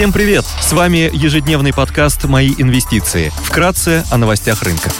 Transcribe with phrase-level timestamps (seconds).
[0.00, 0.46] Всем привет!
[0.62, 3.30] С вами ежедневный подкаст «Мои инвестиции».
[3.44, 4.90] Вкратце о новостях рынка.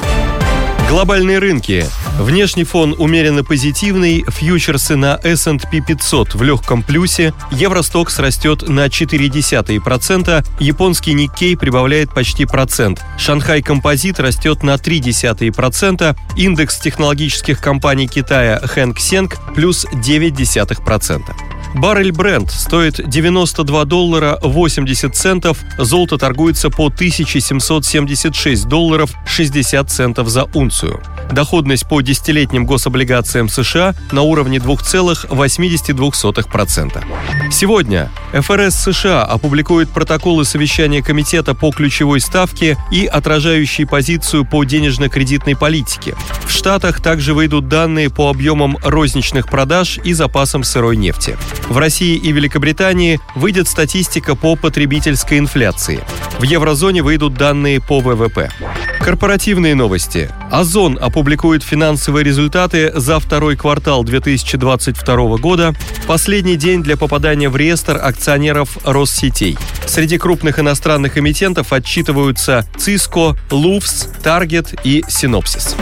[0.91, 1.87] Глобальные рынки.
[2.19, 10.47] Внешний фон умеренно позитивный, фьючерсы на S&P 500 в легком плюсе, Евростокс растет на 0,4%,
[10.59, 19.01] японский Никкей прибавляет почти процент, Шанхай Композит растет на 0,3%, индекс технологических компаний Китая Хэнк
[19.01, 21.50] Сенг плюс 0,9%.
[21.75, 30.45] Баррель Brent стоит 92 доллара 80 центов, золото торгуется по 1776 долларов 60 центов за
[30.55, 31.01] унцию.
[31.31, 37.05] Доходность по десятилетним гособлигациям США на уровне 2,82%.
[37.53, 45.55] Сегодня ФРС США опубликует протоколы совещания Комитета по ключевой ставке и отражающие позицию по денежно-кредитной
[45.57, 46.17] политике.
[46.45, 51.39] В Штатах также выйдут данные по объемам розничных продаж и запасам сырой нефти.
[51.71, 56.01] В России и Великобритании выйдет статистика по потребительской инфляции.
[56.41, 58.51] В еврозоне выйдут данные по ВВП.
[58.99, 60.29] Корпоративные новости.
[60.51, 65.73] Озон опубликует финансовые результаты за второй квартал 2022 года.
[66.09, 69.57] Последний день для попадания в реестр акционеров Россетей.
[69.87, 75.77] Среди крупных иностранных эмитентов отчитываются Cisco, Луфс, Target и Synopsys.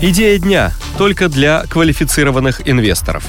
[0.00, 3.22] Идея дня только для квалифицированных инвесторов.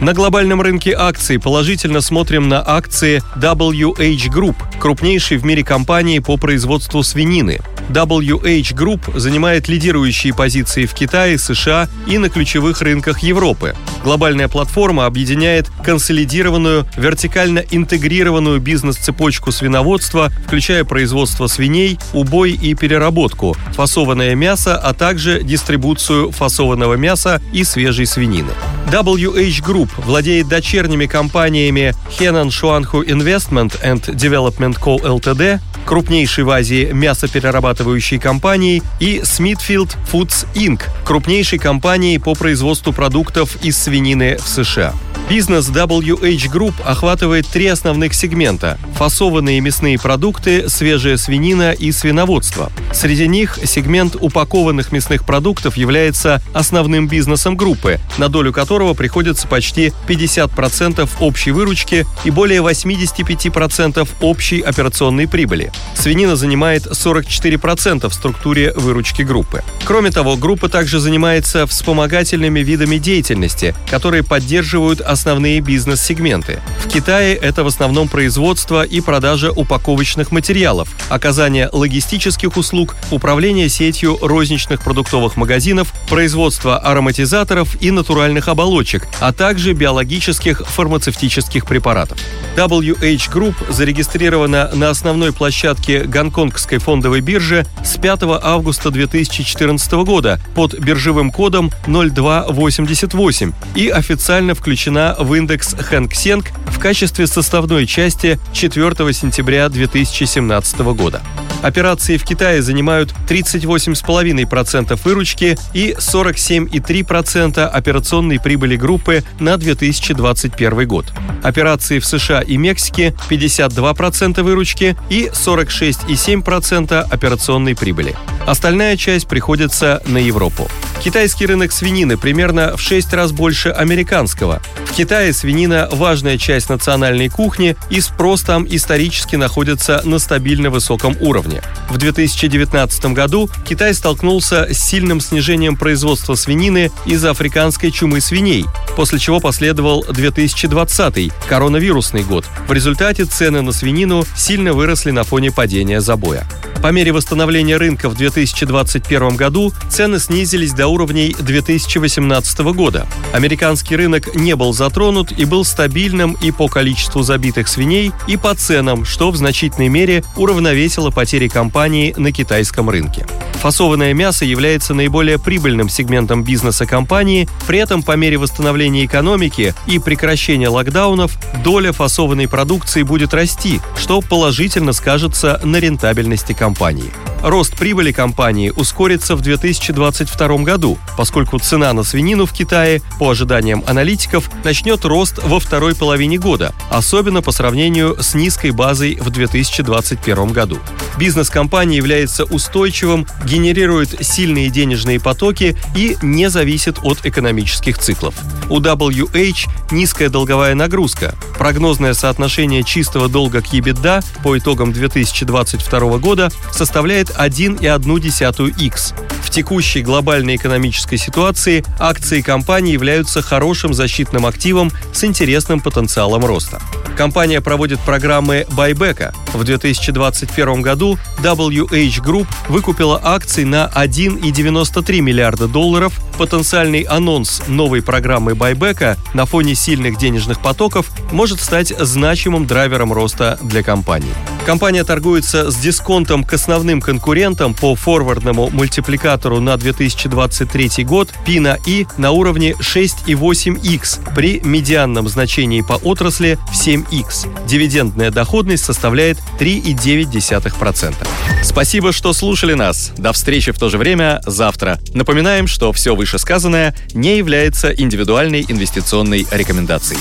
[0.00, 6.36] На глобальном рынке акций положительно смотрим на акции WH Group, крупнейшей в мире компании по
[6.36, 7.58] производству свинины.
[7.88, 13.74] WH Group занимает лидирующие позиции в Китае, США и на ключевых рынках Европы.
[14.04, 24.36] Глобальная платформа объединяет консолидированную, вертикально интегрированную бизнес-цепочку свиноводства, включая производство свиней, убой и переработку, фасованное
[24.36, 28.52] мясо, а также дистрибуцию фасованного мяса и свежей свинины.
[28.90, 34.96] WH Group владеет дочерними компаниями Henan Shuanghu Investment and Development Co.
[34.96, 43.56] Ltd, крупнейшей в Азии мясоперерабатывающей компанией, и Smithfield Foods Inc., крупнейшей компанией по производству продуктов
[43.62, 44.92] из свинины в США.
[45.30, 52.72] Бизнес WH Group охватывает три основных сегмента– фасованные мясные продукты, свежая свинина и свиноводство.
[52.94, 59.92] Среди них сегмент упакованных мясных продуктов является основным бизнесом группы, на долю которого приходится почти
[60.06, 65.70] 50% общей выручки и более 85% общей операционной прибыли.
[65.94, 69.62] Свинина занимает 44% в структуре выручки группы.
[69.84, 76.60] Кроме того, группа также занимается вспомогательными видами деятельности, которые поддерживают основные бизнес-сегменты.
[76.84, 84.18] В Китае это в основном производство и продажа упаковочных материалов, оказание логистических услуг, управление сетью
[84.20, 92.18] розничных продуктовых магазинов, производство ароматизаторов и натуральных оболочек, а также биологических фармацевтических препаратов.
[92.56, 95.67] WH Group зарегистрирована на основной площадке
[96.06, 105.16] Гонконгской фондовой биржи с 5 августа 2014 года под биржевым кодом 0288 и официально включена
[105.18, 111.22] в индекс Хэнк Сенг в качестве составной части 4 сентября 2017 года.
[111.62, 121.12] Операции в Китае занимают 38,5% выручки и 47,3% операционной прибыли группы на 2021 год.
[121.42, 128.14] Операции в США и Мексике 52% выручки и 46,7% операционной прибыли.
[128.46, 130.68] Остальная часть приходится на Европу.
[131.02, 134.60] Китайский рынок свинины примерно в 6 раз больше американского.
[134.84, 141.16] В Китае свинина– важная часть национальной кухни, и спрос там исторически находится на стабильно высоком
[141.20, 141.62] уровне.
[141.88, 148.66] В 2019 году Китай столкнулся с сильным снижением производства свинины из-за африканской чумы свиней,
[148.96, 152.44] после чего последовал 2020 коронавирусный год.
[152.66, 156.44] В результате цены на свинину сильно выросли на фоне падения забоя.
[156.82, 163.06] По мере восстановления рынка в 2021 году цены снизились до уровней 2018 года.
[163.32, 168.54] Американский рынок не был затронут и был стабильным и по количеству забитых свиней, и по
[168.54, 173.26] ценам, что в значительной мере уравновесило потери компании на китайском рынке.
[173.54, 179.98] Фасованное мясо является наиболее прибыльным сегментом бизнеса компании, при этом по мере восстановления экономики и
[179.98, 187.10] прекращения локдаунов доля фасованной продукции будет расти, что положительно скажется на рентабельности компании компании.
[187.42, 193.84] Рост прибыли компании ускорится в 2022 году, поскольку цена на свинину в Китае, по ожиданиям
[193.86, 200.48] аналитиков, начнет рост во второй половине года, особенно по сравнению с низкой базой в 2021
[200.48, 200.78] году.
[201.16, 208.34] Бизнес компании является устойчивым, генерирует сильные денежные потоки и не зависит от экономических циклов.
[208.68, 211.34] У WH низкая долговая нагрузка.
[211.56, 219.14] Прогнозное соотношение чистого долга к EBITDA по итогам 2022 года составляет 1,1x.
[219.42, 226.80] В текущей глобальной экономической ситуации акции компании являются хорошим защитным активом с интересным потенциалом роста.
[227.16, 229.34] Компания проводит программы байбека.
[229.52, 236.12] В 2021 году WH Group выкупила акции на 1,93 миллиарда долларов.
[236.38, 243.58] Потенциальный анонс новой программы байбека на фоне сильных денежных потоков может стать значимым драйвером роста
[243.62, 244.32] для компании.
[244.64, 251.76] Компания торгуется с дисконтом к основным конкурентам по форвардному мультипликатору на 2023 год P на
[251.86, 257.66] I на уровне 6,8x при медианном значении по отрасли в 7x.
[257.66, 261.14] Дивидендная доходность составляет 3,9%.
[261.62, 263.12] Спасибо, что слушали нас.
[263.18, 264.98] До встречи в то же время завтра.
[265.12, 270.20] Напоминаем, что все вышесказанное не является индивидуальной инвестиционной рекомендацией.